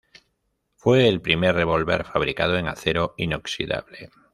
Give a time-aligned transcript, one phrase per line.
[0.77, 4.09] Fue el primer revólver fabricado en acero inoxidable.